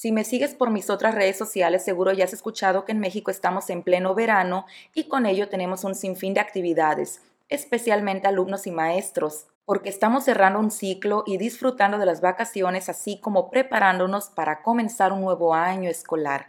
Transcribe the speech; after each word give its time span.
Si 0.00 0.12
me 0.12 0.24
sigues 0.24 0.54
por 0.54 0.70
mis 0.70 0.88
otras 0.88 1.14
redes 1.14 1.36
sociales, 1.36 1.84
seguro 1.84 2.14
ya 2.14 2.24
has 2.24 2.32
escuchado 2.32 2.86
que 2.86 2.92
en 2.92 3.00
México 3.00 3.30
estamos 3.30 3.68
en 3.68 3.82
pleno 3.82 4.14
verano 4.14 4.64
y 4.94 5.08
con 5.08 5.26
ello 5.26 5.50
tenemos 5.50 5.84
un 5.84 5.94
sinfín 5.94 6.32
de 6.32 6.40
actividades, 6.40 7.20
especialmente 7.50 8.26
alumnos 8.26 8.66
y 8.66 8.70
maestros, 8.70 9.48
porque 9.66 9.90
estamos 9.90 10.24
cerrando 10.24 10.58
un 10.58 10.70
ciclo 10.70 11.22
y 11.26 11.36
disfrutando 11.36 11.98
de 11.98 12.06
las 12.06 12.22
vacaciones, 12.22 12.88
así 12.88 13.20
como 13.20 13.50
preparándonos 13.50 14.30
para 14.30 14.62
comenzar 14.62 15.12
un 15.12 15.20
nuevo 15.20 15.52
año 15.52 15.90
escolar. 15.90 16.46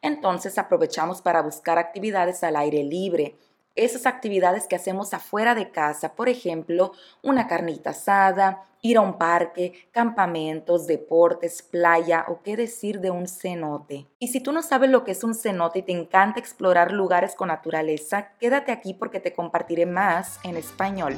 Entonces 0.00 0.56
aprovechamos 0.56 1.20
para 1.20 1.42
buscar 1.42 1.76
actividades 1.76 2.42
al 2.42 2.56
aire 2.56 2.84
libre, 2.84 3.36
esas 3.76 4.06
actividades 4.06 4.66
que 4.66 4.76
hacemos 4.76 5.14
afuera 5.14 5.54
de 5.54 5.70
casa, 5.70 6.14
por 6.14 6.28
ejemplo, 6.28 6.92
una 7.22 7.46
carnita 7.46 7.90
asada, 7.90 8.62
ir 8.82 8.98
a 8.98 9.00
un 9.00 9.18
parque, 9.18 9.88
campamentos, 9.92 10.86
deportes, 10.86 11.62
playa 11.62 12.26
o 12.28 12.42
qué 12.42 12.56
decir 12.56 13.00
de 13.00 13.10
un 13.10 13.26
cenote. 13.26 14.06
Y 14.18 14.28
si 14.28 14.40
tú 14.40 14.52
no 14.52 14.62
sabes 14.62 14.90
lo 14.90 15.04
que 15.04 15.12
es 15.12 15.24
un 15.24 15.34
cenote 15.34 15.80
y 15.80 15.82
te 15.82 15.92
encanta 15.92 16.38
explorar 16.38 16.92
lugares 16.92 17.34
con 17.34 17.48
naturaleza, 17.48 18.32
quédate 18.38 18.72
aquí 18.72 18.94
porque 18.94 19.20
te 19.20 19.32
compartiré 19.32 19.86
más 19.86 20.38
en 20.44 20.56
español. 20.56 21.16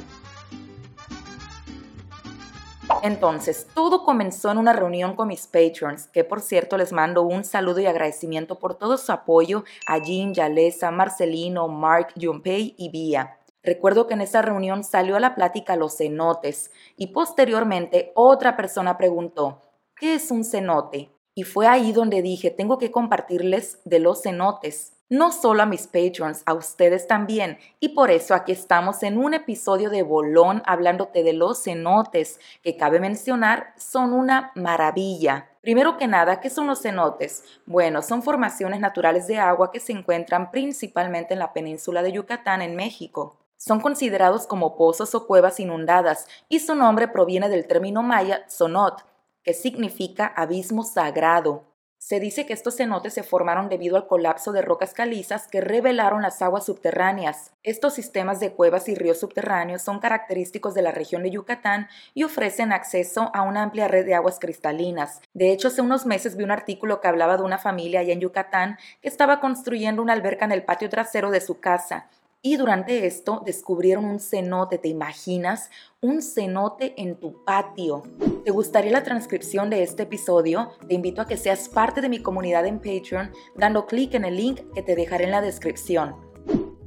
Entonces, 3.03 3.67
todo 3.73 4.03
comenzó 4.03 4.51
en 4.51 4.57
una 4.57 4.73
reunión 4.73 5.15
con 5.15 5.27
mis 5.27 5.47
patrons, 5.47 6.07
que 6.07 6.23
por 6.23 6.41
cierto 6.41 6.77
les 6.77 6.91
mando 6.91 7.21
un 7.21 7.43
saludo 7.43 7.79
y 7.79 7.85
agradecimiento 7.85 8.59
por 8.59 8.75
todo 8.75 8.97
su 8.97 9.11
apoyo 9.11 9.63
a 9.85 9.97
Jean, 9.99 10.33
Yalesa, 10.33 10.91
Marcelino, 10.91 11.67
Mark, 11.67 12.13
Junpei 12.19 12.75
y 12.77 12.89
Vía. 12.89 13.37
Recuerdo 13.63 14.07
que 14.07 14.13
en 14.13 14.21
esa 14.21 14.41
reunión 14.41 14.83
salió 14.83 15.15
a 15.15 15.19
la 15.19 15.35
plática 15.35 15.75
los 15.75 15.97
cenotes 15.97 16.71
y 16.95 17.07
posteriormente 17.07 18.11
otra 18.15 18.55
persona 18.55 18.97
preguntó, 18.97 19.61
¿qué 19.95 20.15
es 20.15 20.31
un 20.31 20.43
cenote? 20.43 21.11
Y 21.37 21.43
fue 21.43 21.67
ahí 21.67 21.91
donde 21.91 22.23
dije, 22.23 22.49
tengo 22.49 22.79
que 22.79 22.89
compartirles 22.89 23.77
de 23.85 23.99
los 23.99 24.23
cenotes 24.23 24.93
no 25.09 25.31
solo 25.31 25.63
a 25.63 25.67
mis 25.67 25.87
patrons, 25.87 26.41
a 26.45 26.53
ustedes 26.53 27.07
también. 27.07 27.59
Y 27.79 27.89
por 27.89 28.11
eso 28.11 28.33
aquí 28.33 28.51
estamos 28.51 29.03
en 29.03 29.17
un 29.17 29.33
episodio 29.33 29.89
de 29.89 30.03
Bolón 30.03 30.63
hablándote 30.65 31.23
de 31.23 31.33
los 31.33 31.63
cenotes, 31.63 32.39
que 32.61 32.75
cabe 32.75 32.99
mencionar 32.99 33.73
son 33.77 34.13
una 34.13 34.51
maravilla. 34.55 35.49
Primero 35.61 35.97
que 35.97 36.07
nada, 36.07 36.41
¿qué 36.41 36.49
son 36.49 36.67
los 36.67 36.81
cenotes? 36.81 37.43
Bueno, 37.65 38.01
son 38.01 38.23
formaciones 38.23 38.79
naturales 38.79 39.27
de 39.27 39.37
agua 39.37 39.71
que 39.71 39.79
se 39.79 39.93
encuentran 39.93 40.51
principalmente 40.51 41.35
en 41.35 41.39
la 41.39 41.53
península 41.53 42.01
de 42.01 42.13
Yucatán, 42.13 42.61
en 42.61 42.75
México. 42.75 43.37
Son 43.55 43.79
considerados 43.79 44.45
como 44.45 44.75
pozos 44.75 45.15
o 45.15 45.25
cuevas 45.25 45.59
inundadas 45.59 46.27
y 46.49 46.59
su 46.59 46.75
nombre 46.75 47.07
proviene 47.07 47.47
del 47.47 47.65
término 47.67 48.03
maya 48.03 48.43
sonot, 48.47 49.05
que 49.47 49.53
significa 49.53 50.27
abismo 50.27 50.83
sagrado. 50.83 51.63
Se 51.99 52.19
dice 52.19 52.45
que 52.45 52.51
estos 52.51 52.75
cenotes 52.75 53.13
se 53.13 53.23
formaron 53.23 53.69
debido 53.69 53.95
al 53.95 54.05
colapso 54.05 54.51
de 54.51 54.61
rocas 54.61 54.93
calizas 54.93 55.47
que 55.47 55.61
revelaron 55.61 56.21
las 56.21 56.41
aguas 56.41 56.65
subterráneas. 56.65 57.53
Estos 57.63 57.93
sistemas 57.93 58.41
de 58.41 58.51
cuevas 58.51 58.89
y 58.89 58.95
ríos 58.95 59.21
subterráneos 59.21 59.81
son 59.81 60.01
característicos 60.01 60.73
de 60.73 60.81
la 60.81 60.91
región 60.91 61.23
de 61.23 61.31
Yucatán 61.31 61.87
y 62.13 62.25
ofrecen 62.25 62.73
acceso 62.73 63.31
a 63.33 63.43
una 63.43 63.63
amplia 63.63 63.87
red 63.87 64.05
de 64.05 64.15
aguas 64.15 64.37
cristalinas. 64.37 65.21
De 65.33 65.53
hecho, 65.53 65.69
hace 65.69 65.81
unos 65.81 66.05
meses 66.05 66.35
vi 66.35 66.43
un 66.43 66.51
artículo 66.51 66.99
que 66.99 67.07
hablaba 67.07 67.37
de 67.37 67.43
una 67.43 67.57
familia 67.57 68.01
allá 68.01 68.11
en 68.11 68.19
Yucatán 68.19 68.77
que 69.01 69.07
estaba 69.07 69.39
construyendo 69.39 70.01
una 70.01 70.11
alberca 70.11 70.43
en 70.43 70.51
el 70.51 70.65
patio 70.65 70.89
trasero 70.89 71.31
de 71.31 71.39
su 71.39 71.61
casa 71.61 72.09
y 72.47 72.55
durante 72.55 73.05
esto 73.05 73.41
descubrieron 73.45 74.05
un 74.05 74.21
cenote, 74.21 74.77
¿te 74.77 74.87
imaginas? 74.87 75.69
Un 75.99 76.21
cenote 76.21 76.93
en 76.95 77.19
tu 77.19 77.43
patio. 77.43 78.03
¿Te 78.45 78.51
gustaría 78.51 78.93
la 78.93 79.03
transcripción 79.03 79.69
de 79.69 79.83
este 79.83 80.03
episodio? 80.03 80.71
Te 80.87 80.95
invito 80.95 81.21
a 81.21 81.27
que 81.27 81.35
seas 81.35 81.67
parte 81.67 81.99
de 81.99 82.07
mi 82.07 82.21
comunidad 82.21 82.65
en 82.65 82.79
Patreon 82.79 83.33
dando 83.57 83.85
clic 83.85 84.13
en 84.13 84.23
el 84.23 84.37
link 84.37 84.61
que 84.73 84.81
te 84.81 84.95
dejaré 84.95 85.25
en 85.25 85.31
la 85.31 85.41
descripción. 85.41 86.15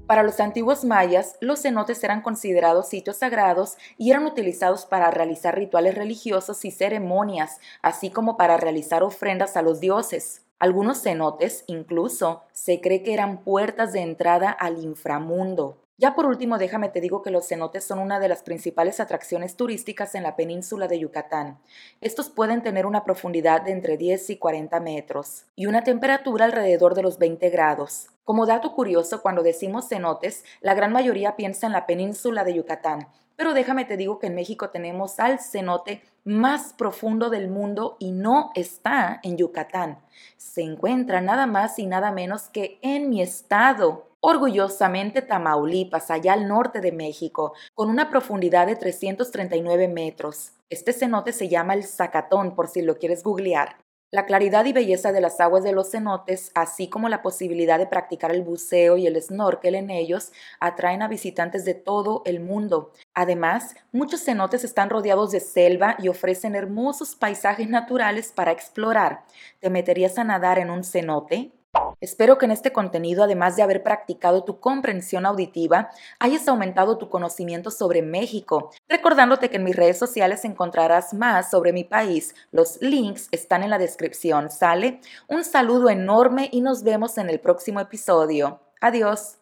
Para 0.06 0.22
los 0.22 0.40
antiguos 0.40 0.86
mayas, 0.86 1.36
los 1.42 1.60
cenotes 1.60 2.02
eran 2.04 2.22
considerados 2.22 2.88
sitios 2.88 3.18
sagrados 3.18 3.76
y 3.98 4.10
eran 4.10 4.24
utilizados 4.24 4.86
para 4.86 5.10
realizar 5.10 5.56
rituales 5.56 5.94
religiosos 5.94 6.64
y 6.64 6.70
ceremonias, 6.70 7.60
así 7.82 8.08
como 8.08 8.38
para 8.38 8.56
realizar 8.56 9.02
ofrendas 9.02 9.58
a 9.58 9.62
los 9.62 9.78
dioses. 9.78 10.46
Algunos 10.60 11.02
cenotes 11.02 11.64
incluso 11.68 12.42
se 12.52 12.82
cree 12.82 13.02
que 13.02 13.14
eran 13.14 13.38
puertas 13.44 13.94
de 13.94 14.02
entrada 14.02 14.50
al 14.50 14.76
inframundo. 14.76 15.78
Ya 15.96 16.14
por 16.14 16.26
último, 16.26 16.58
déjame 16.58 16.90
te 16.90 17.00
digo 17.00 17.22
que 17.22 17.30
los 17.30 17.48
cenotes 17.48 17.82
son 17.82 17.98
una 17.98 18.20
de 18.20 18.28
las 18.28 18.42
principales 18.42 19.00
atracciones 19.00 19.56
turísticas 19.56 20.14
en 20.14 20.22
la 20.22 20.36
península 20.36 20.86
de 20.86 20.98
Yucatán. 20.98 21.58
Estos 22.02 22.28
pueden 22.28 22.62
tener 22.62 22.84
una 22.84 23.04
profundidad 23.04 23.62
de 23.62 23.72
entre 23.72 23.96
10 23.96 24.28
y 24.28 24.36
40 24.36 24.80
metros 24.80 25.46
y 25.56 25.64
una 25.64 25.82
temperatura 25.82 26.44
alrededor 26.44 26.94
de 26.94 27.02
los 27.02 27.18
20 27.18 27.48
grados. 27.48 28.10
Como 28.24 28.44
dato 28.44 28.74
curioso, 28.74 29.22
cuando 29.22 29.42
decimos 29.42 29.88
cenotes, 29.88 30.44
la 30.60 30.74
gran 30.74 30.92
mayoría 30.92 31.36
piensa 31.36 31.68
en 31.68 31.72
la 31.72 31.86
península 31.86 32.44
de 32.44 32.52
Yucatán, 32.52 33.08
pero 33.40 33.54
déjame 33.54 33.86
te 33.86 33.96
digo 33.96 34.18
que 34.18 34.26
en 34.26 34.34
México 34.34 34.68
tenemos 34.68 35.18
al 35.20 35.40
cenote 35.40 36.02
más 36.24 36.72
profundo 36.72 37.30
del 37.30 37.48
mundo 37.48 37.96
y 37.98 38.12
no 38.12 38.50
está 38.54 39.20
en 39.22 39.36
Yucatán. 39.36 39.98
Se 40.36 40.62
encuentra 40.62 41.20
nada 41.20 41.46
más 41.46 41.78
y 41.78 41.86
nada 41.86 42.12
menos 42.12 42.48
que 42.48 42.78
en 42.82 43.10
mi 43.10 43.22
estado, 43.22 44.08
orgullosamente 44.20 45.22
Tamaulipas, 45.22 46.10
allá 46.10 46.34
al 46.34 46.46
norte 46.48 46.80
de 46.80 46.92
México, 46.92 47.54
con 47.74 47.90
una 47.90 48.10
profundidad 48.10 48.66
de 48.66 48.76
339 48.76 49.88
metros. 49.88 50.52
Este 50.68 50.92
cenote 50.92 51.32
se 51.32 51.48
llama 51.48 51.74
el 51.74 51.84
Zacatón, 51.84 52.54
por 52.54 52.68
si 52.68 52.82
lo 52.82 52.98
quieres 52.98 53.22
googlear. 53.22 53.76
La 54.12 54.26
claridad 54.26 54.64
y 54.64 54.72
belleza 54.72 55.12
de 55.12 55.20
las 55.20 55.38
aguas 55.38 55.62
de 55.62 55.70
los 55.72 55.92
cenotes, 55.92 56.50
así 56.56 56.88
como 56.88 57.08
la 57.08 57.22
posibilidad 57.22 57.78
de 57.78 57.86
practicar 57.86 58.32
el 58.32 58.42
buceo 58.42 58.96
y 58.96 59.06
el 59.06 59.20
snorkel 59.22 59.76
en 59.76 59.88
ellos, 59.88 60.32
atraen 60.58 61.02
a 61.02 61.08
visitantes 61.08 61.64
de 61.64 61.74
todo 61.74 62.22
el 62.24 62.40
mundo. 62.40 62.92
Además, 63.14 63.76
muchos 63.92 64.24
cenotes 64.24 64.64
están 64.64 64.90
rodeados 64.90 65.30
de 65.30 65.38
selva 65.38 65.94
y 66.00 66.08
ofrecen 66.08 66.56
hermosos 66.56 67.14
paisajes 67.14 67.68
naturales 67.68 68.32
para 68.32 68.50
explorar. 68.50 69.22
¿Te 69.60 69.70
meterías 69.70 70.18
a 70.18 70.24
nadar 70.24 70.58
en 70.58 70.70
un 70.70 70.82
cenote? 70.82 71.52
Espero 72.00 72.38
que 72.38 72.46
en 72.46 72.52
este 72.52 72.72
contenido, 72.72 73.24
además 73.24 73.56
de 73.56 73.62
haber 73.62 73.82
practicado 73.82 74.44
tu 74.44 74.60
comprensión 74.60 75.26
auditiva, 75.26 75.90
hayas 76.18 76.48
aumentado 76.48 76.96
tu 76.96 77.08
conocimiento 77.10 77.70
sobre 77.70 78.02
México, 78.02 78.70
recordándote 78.88 79.50
que 79.50 79.56
en 79.56 79.64
mis 79.64 79.76
redes 79.76 79.98
sociales 79.98 80.44
encontrarás 80.44 81.12
más 81.12 81.50
sobre 81.50 81.72
mi 81.72 81.84
país. 81.84 82.34
Los 82.52 82.80
links 82.80 83.28
están 83.32 83.62
en 83.62 83.70
la 83.70 83.78
descripción, 83.78 84.50
¿sale? 84.50 85.00
Un 85.28 85.44
saludo 85.44 85.90
enorme 85.90 86.48
y 86.52 86.60
nos 86.60 86.82
vemos 86.82 87.18
en 87.18 87.28
el 87.28 87.40
próximo 87.40 87.80
episodio. 87.80 88.60
Adiós. 88.80 89.39